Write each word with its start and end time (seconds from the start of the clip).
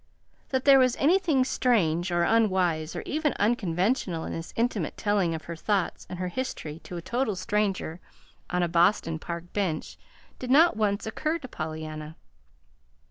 That 0.49 0.65
there 0.65 0.79
was 0.79 0.95
anything 0.95 1.43
strange 1.43 2.11
or 2.11 2.23
unwise 2.23 2.95
or 2.95 3.03
even 3.05 3.33
unconventional 3.33 4.25
in 4.25 4.33
this 4.33 4.51
intimate 4.55 4.97
telling 4.97 5.35
of 5.35 5.43
her 5.43 5.55
thoughts 5.55 6.07
and 6.09 6.17
her 6.17 6.29
history 6.29 6.79
to 6.85 6.97
a 6.97 7.03
total 7.03 7.35
stranger 7.35 7.99
on 8.49 8.63
a 8.63 8.67
Boston 8.67 9.19
park 9.19 9.53
bench 9.53 9.99
did 10.39 10.49
not 10.49 10.75
once 10.75 11.05
occur 11.05 11.37
to 11.37 11.47
Pollyanna. 11.47 12.15